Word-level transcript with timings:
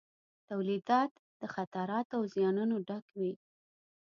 تولیدات 0.49 1.11
د 1.41 1.43
خطراتو 1.53 2.13
او 2.17 2.23
زیانونو 2.33 2.75
ډک 2.87 3.05
وي. 3.19 3.33